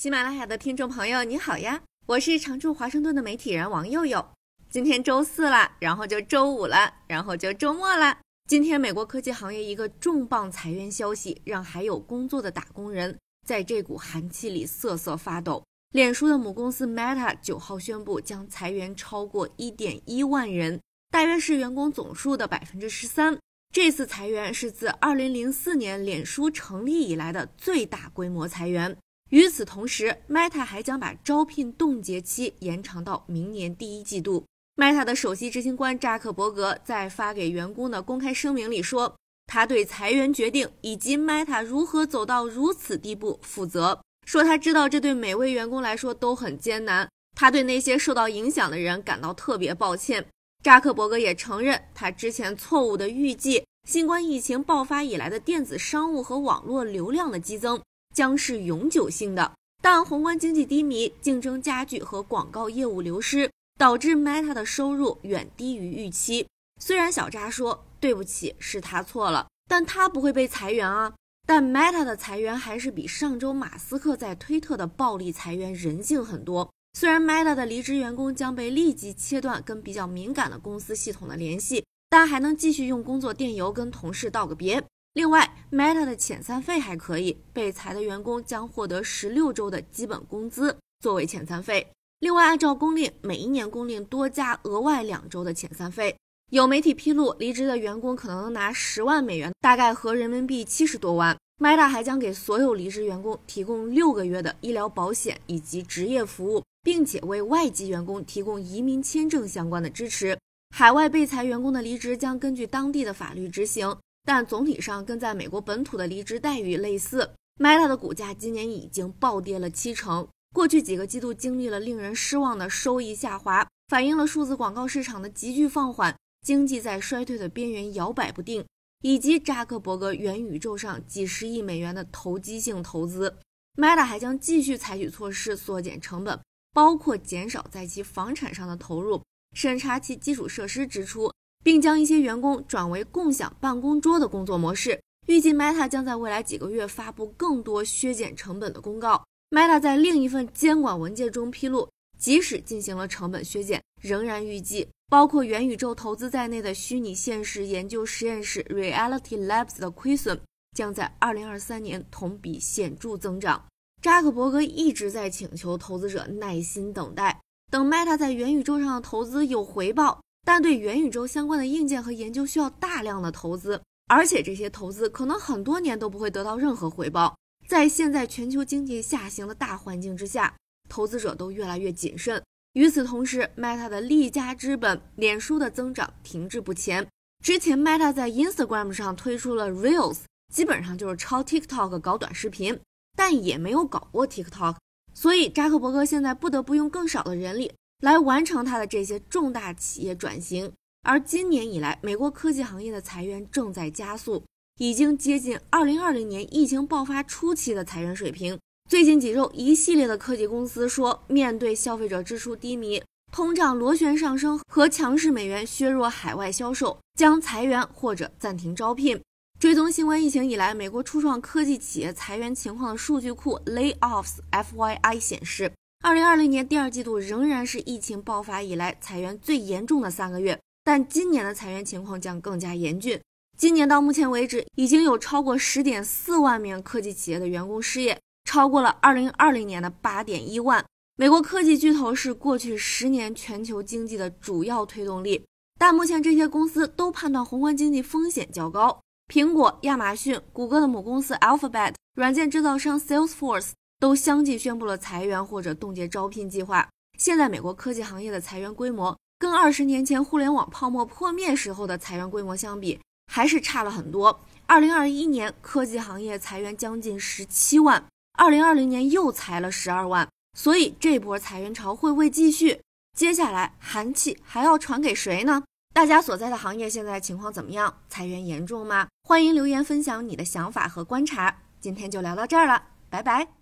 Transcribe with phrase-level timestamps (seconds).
[0.00, 1.82] 喜马拉雅的听众朋友，你好呀！
[2.06, 4.26] 我是常驻华盛顿的媒体人王佑佑。
[4.70, 8.16] 今天周四了，然后就周五了，然后就周末了。
[8.48, 15.62] 今天，美国科技行业一个重磅裁员消息，让还有工作的打工人在这股寒气里瑟瑟发抖。
[15.90, 20.80] 脸书的母公司 Meta 九号宣布将裁员超过一点一万人，
[21.10, 23.38] 大约是员工总数的百分之十三。
[23.70, 28.96] 这次裁员是自二零零四年脸书成立以来的最大规模裁员。
[29.30, 34.44] 与此同时，Meta 还将把招聘冻结期延长到明年第一季度。
[34.76, 39.14] Meta 的首席执行官扎克伯格在发给员工的公开声明里说，
[39.46, 50.26] 他对裁员决定以及 Meta 如何走到如此地步负责，说他知道这对每位员工来说都很艰难，他对那些受到影响的人感到特别抱歉。
[50.64, 57.80] 扎克伯格也承认，他之前错误的预计新冠疫情爆发以来的电子商务和网络流量的激增。
[58.14, 66.46] 将是永久性的，但宏观经济低迷、竞争加剧和广告业务流失，导致 Meta 的收入远低于预期。
[66.80, 71.12] 虽然小扎说对不起是他错了，但他不会被裁员啊。
[71.46, 76.70] 但 Meta 的裁员还是比上周马斯克在推特的暴力裁员人性很多。
[76.92, 84.82] 虽然 Meta 的离职员工将被立即切断跟比较敏感的公司系统的联系，但还能继续用工作电邮跟同事道个别。
[85.12, 91.88] 另外，Meta 的遣散费还可以，被裁的员工将获得十六周的基本工资作为遣散费。
[92.20, 96.16] 另外，按照工龄，每一年工龄多加额外两周的遣散费。
[96.52, 101.36] 有媒体披露，离职的员工可能能拿十万美元，大概合人民币七十多万。
[101.58, 110.38] Meta 还将给所有离职员工提供六个月的医疗保险以及职业服务，并且为外籍员工提供移民签证相关的支持。
[110.74, 113.96] 海外被裁员工的离职将根据当地的法律执行。
[114.24, 117.30] 但总体上跟在美国本土的离职待遇类似。
[117.58, 128.64] Meta 的股价今年已经暴跌了七成，过去几个季度经历了令人失望的收益下滑，反映了数字广告市场的急剧放缓，经济在衰退的边缘摇摆不定，
[129.02, 133.36] 以及扎克伯格元宇宙上几十亿美元的投机性投资。
[133.76, 136.40] Meta 还将继续采取措施缩减成本，
[136.72, 139.22] 包括减少在其房产上的投入，
[139.54, 141.30] 审查其基础设施支出。
[141.62, 145.00] 并将一些员工转为共享办公桌的工作模式。
[145.26, 149.24] 预计 Meta 将在未来几个月发布更多削减成本的公告。
[149.50, 151.88] Meta 在另一份监管文件中披露，
[152.18, 160.40] 即使进行了成本削减，仍然预计包括元宇宙投资在内的虚拟现实研究实验室 Reality Labs 的亏损
[160.76, 163.64] 将在2023年同比显著增长。
[164.00, 167.40] 扎克伯格一直在请求投资者耐心等待，
[167.70, 170.20] 等 Meta 在元宇宙上的投资有回报。
[170.44, 177.36] 但对元宇宙相关的硬件和研究需要大量的投资，而且这些投资可能很多年都不会得到任何回报。
[177.68, 180.54] 在现在全球经济下行的大环境之下，
[180.88, 182.42] 投资者都越来越谨慎。
[182.72, 187.06] 与此同时，Meta 的利家之本、脸书的增长停滞不前。
[187.44, 190.18] 之前，Meta 在 Instagram 上推出了 Reels，
[190.52, 192.78] 基本上就是抄 TikTok 搞短视频，
[193.16, 194.76] 但也没有搞过 TikTok。
[195.14, 197.72] 所以，扎克伯格现在不得不用更少的人力。
[198.00, 200.72] 来完成它的这些重大企业转型，
[201.02, 204.42] 而今年以来，美国科技行业的裁员正在加速，
[204.78, 208.58] 已经接近2020年疫情爆发初期的裁员水平。
[208.88, 219.20] 最近几周，一系列的科技公司说，面对消费者支出低迷、通胀螺旋上升和强势美元削弱海外销售，将裁员或者暂停招聘。
[219.58, 225.70] 追踪新冠疫情以来，美国初创科技企业裁员情况的数据库 Layoffs FYI 显示。
[226.02, 233.20] 二零二零年第二季度仍然是疫情爆发以来裁员最严重的三个月，但今年的裁员情况将更加严峻。
[233.58, 240.82] 今年到目前为止，已经有超过十点四万名科技企业的员工失业，超过了二零二零年的八点一万。
[241.16, 245.44] 美国科技巨头是过去十年全球经济的主要推动力，
[245.78, 249.02] 但目前这些公司都判断宏观经济风险较高。
[249.30, 253.72] 苹果、亚马逊、谷歌的母公司 Alphabet、软件制造商 Salesforce。
[254.00, 256.88] 都相继宣布了裁员或者冻结招聘计划。
[257.18, 262.98] 现在美国科技行业的裁员规模，跟二十年前互联网泡沫破灭时候的裁员规模相比，
[263.30, 264.40] 还是差了很多。
[264.66, 268.02] 二零二一年科技行业裁员将近十七万，
[268.38, 270.26] 二零二零年又裁了十二万，
[270.56, 272.80] 所以这波裁员潮会不会继续？
[273.16, 275.62] 接下来寒气还要传给谁呢？
[275.92, 277.98] 大家所在的行业现在情况怎么样？
[278.08, 279.08] 裁员严重吗？
[279.24, 281.58] 欢迎留言分享你的想法和观察。
[281.80, 283.59] 今天就聊到这儿了，拜拜。